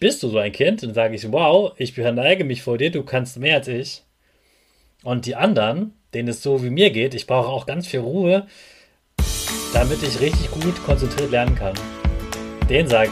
[0.00, 0.82] bist du so ein Kind?
[0.82, 4.02] Dann sage ich, wow, ich verneige mich vor dir, du kannst mehr als ich.
[5.04, 8.46] Und die anderen, denen es so wie mir geht, ich brauche auch ganz viel Ruhe,
[9.72, 11.74] damit ich richtig gut konzentriert lernen kann.
[12.68, 13.10] Den sage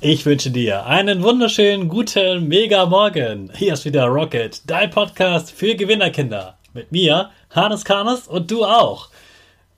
[0.00, 3.50] ich wünsche dir einen wunderschönen guten Mega Morgen.
[3.54, 6.58] Hier ist wieder Rocket, dein Podcast für Gewinnerkinder.
[6.72, 9.10] Mit mir, Hannes Karnes und du auch.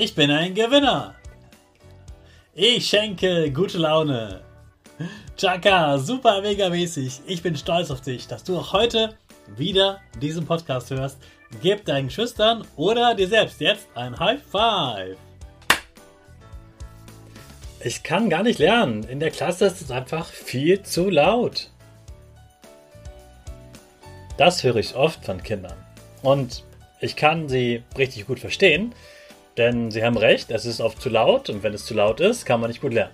[0.00, 1.16] Ich bin ein Gewinner.
[2.54, 4.42] Ich schenke gute Laune.
[5.36, 7.22] Chaka, super mega mäßig.
[7.26, 9.16] Ich bin stolz auf dich, dass du auch heute
[9.56, 11.18] wieder diesen Podcast hörst.
[11.62, 15.16] Gib deinen Schüchtern oder dir selbst jetzt ein High Five.
[17.80, 19.02] Ich kann gar nicht lernen.
[19.02, 21.70] In der Klasse ist es einfach viel zu laut.
[24.36, 25.76] Das höre ich oft von Kindern.
[26.22, 26.62] Und
[27.00, 28.94] ich kann sie richtig gut verstehen,
[29.58, 32.46] denn sie haben recht, es ist oft zu laut und wenn es zu laut ist,
[32.46, 33.12] kann man nicht gut lernen.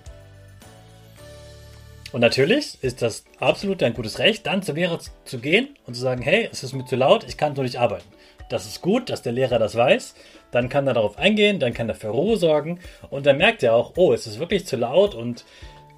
[2.11, 6.01] Und natürlich ist das absolut ein gutes Recht, dann zur Lehrer zu gehen und zu
[6.01, 8.05] sagen, hey, es ist mir zu laut, ich kann so nicht arbeiten.
[8.47, 10.15] Das ist gut, dass der Lehrer das weiß.
[10.51, 12.79] Dann kann er darauf eingehen, dann kann er für Ruhe sorgen
[13.09, 15.43] und dann merkt er auch, oh, es ist wirklich zu laut und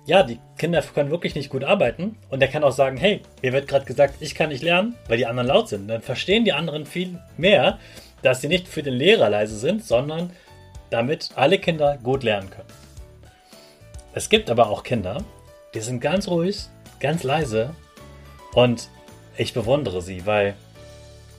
[0.08, 2.18] ja, die Kinder können wirklich nicht gut arbeiten.
[2.30, 5.18] Und er kann auch sagen, hey, mir wird gerade gesagt, ich kann nicht lernen, weil
[5.18, 5.90] die anderen laut sind.
[5.90, 7.78] Dann verstehen die anderen viel mehr,
[8.22, 10.32] dass sie nicht für den Lehrer leise sind, sondern
[10.90, 12.70] damit alle Kinder gut lernen können.
[14.14, 15.24] Es gibt aber auch Kinder,
[15.74, 16.66] die sind ganz ruhig,
[17.00, 17.76] ganz leise
[18.54, 18.90] und
[19.38, 20.56] ich bewundere sie, weil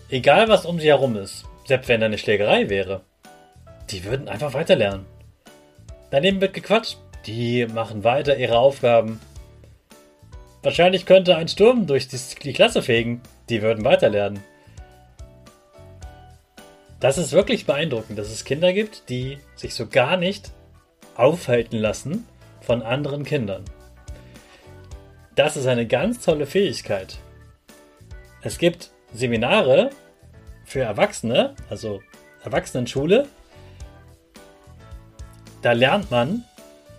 [0.08, 3.02] egal was um sie herum ist, selbst wenn da eine Schlägerei wäre,
[3.90, 5.06] die würden einfach weiterlernen.
[6.10, 9.20] Daneben wird gequatscht, die machen weiter ihre Aufgaben.
[10.62, 14.40] Wahrscheinlich könnte ein Sturm durch die Klasse fegen, die würden weiterlernen.
[17.00, 20.50] Das ist wirklich beeindruckend, dass es Kinder gibt, die sich so gar nicht
[21.14, 22.26] aufhalten lassen
[22.60, 23.64] von anderen Kindern.
[25.36, 27.18] Das ist eine ganz tolle Fähigkeit.
[28.42, 29.90] Es gibt Seminare
[30.64, 32.02] für Erwachsene, also
[32.42, 33.28] Erwachsenenschule.
[35.62, 36.44] Da lernt man,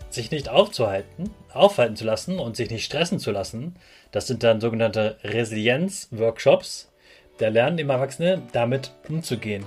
[0.09, 3.75] sich nicht aufzuhalten, aufhalten zu lassen und sich nicht stressen zu lassen.
[4.11, 6.89] Das sind dann sogenannte Resilienz-Workshops.
[7.37, 9.65] Da lernen die Erwachsene damit umzugehen.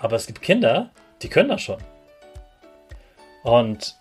[0.00, 0.90] Aber es gibt Kinder,
[1.22, 1.78] die können das schon.
[3.44, 3.96] Und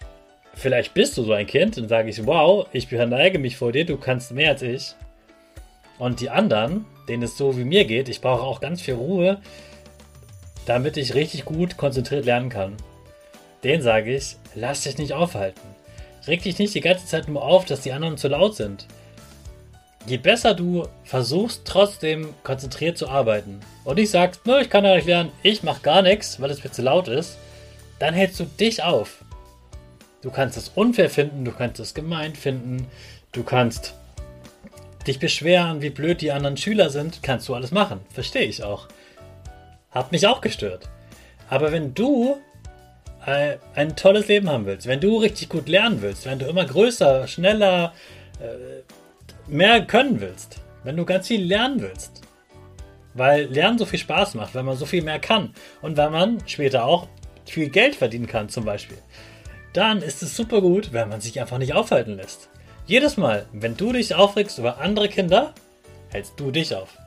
[0.60, 3.86] Vielleicht bist du so ein Kind und sage ich, wow, ich verneige mich vor dir,
[3.86, 4.94] du kannst mehr als ich.
[5.98, 9.40] Und die anderen, denen es so wie mir geht, ich brauche auch ganz viel Ruhe,
[10.66, 12.76] damit ich richtig gut konzentriert lernen kann.
[13.64, 15.62] Den sage ich, lass dich nicht aufhalten.
[16.28, 18.86] Reg dich nicht die ganze Zeit nur auf, dass die anderen zu laut sind.
[20.10, 24.96] Je besser du versuchst, trotzdem konzentriert zu arbeiten und nicht sagst, no, ich kann ja
[24.96, 27.38] nicht lernen, ich mache gar nichts, weil es mir zu laut ist,
[28.00, 29.24] dann hältst du dich auf.
[30.24, 32.88] Du kannst es unfair finden, du kannst es gemein finden,
[33.34, 33.94] du kannst
[35.06, 38.00] dich beschweren, wie blöd die anderen Schüler sind, kannst du alles machen.
[38.12, 38.88] Verstehe ich auch.
[39.92, 40.90] Hat mich auch gestört.
[41.52, 42.38] Aber wenn du
[43.28, 46.66] äh, ein tolles Leben haben willst, wenn du richtig gut lernen willst, wenn du immer
[46.66, 47.94] größer, schneller,
[48.40, 48.82] äh,
[49.50, 52.22] mehr können willst, wenn du ganz viel lernen willst,
[53.14, 56.38] weil Lernen so viel Spaß macht, weil man so viel mehr kann und weil man
[56.48, 57.08] später auch
[57.46, 58.98] viel Geld verdienen kann zum Beispiel,
[59.74, 62.50] dann ist es super gut, wenn man sich einfach nicht aufhalten lässt.
[62.86, 65.54] Jedes Mal, wenn du dich aufregst über andere Kinder,
[66.10, 66.98] hältst du dich auf.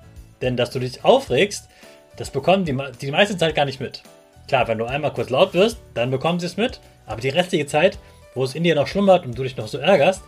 [0.41, 1.69] Denn dass du dich aufregst,
[2.17, 4.03] das bekommen die, die meiste Zeit gar nicht mit.
[4.49, 7.67] Klar, wenn du einmal kurz laut wirst, dann bekommen sie es mit, aber die restliche
[7.67, 7.99] Zeit,
[8.35, 10.23] wo es in dir noch schlummert und du dich noch so ärgerst,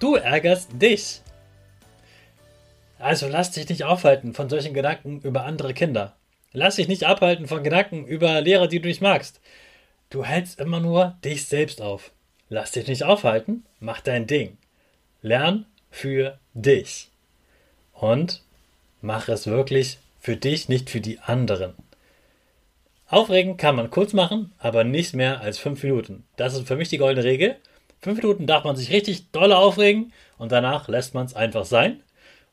[0.00, 1.20] du ärgerst dich.
[2.98, 6.16] Also lass dich nicht aufhalten von solchen Gedanken über andere Kinder.
[6.52, 9.40] Lass dich nicht abhalten von Gedanken über Lehrer, die du nicht magst.
[10.10, 12.10] Du hältst immer nur dich selbst auf.
[12.48, 14.58] Lass dich nicht aufhalten, mach dein Ding.
[15.22, 17.08] Lern für dich.
[17.92, 18.42] Und
[19.00, 21.74] mach es wirklich für dich, nicht für die anderen.
[23.06, 26.24] Aufregen kann man kurz machen, aber nicht mehr als fünf Minuten.
[26.36, 27.56] Das ist für mich die goldene Regel.
[28.00, 32.02] Fünf Minuten darf man sich richtig doll aufregen und danach lässt man es einfach sein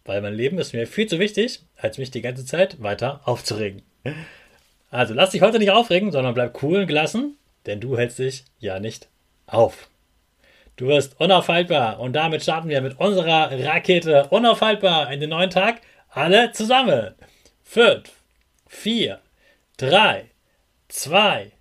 [0.07, 3.83] weil mein Leben ist mir viel zu wichtig, als mich die ganze Zeit weiter aufzuregen.
[4.89, 8.45] Also lass dich heute nicht aufregen, sondern bleib cool und gelassen, denn du hältst dich
[8.57, 9.09] ja nicht
[9.45, 9.89] auf.
[10.77, 15.81] Du wirst unaufhaltbar und damit starten wir mit unserer Rakete unaufhaltbar in den neuen Tag.
[16.09, 17.15] Alle zusammen.
[17.63, 18.09] Fünf,
[18.67, 19.19] vier,
[19.75, 20.29] drei,
[20.87, 21.51] zwei,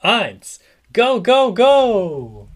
[0.00, 0.58] eins.
[0.92, 2.51] Go, go, go!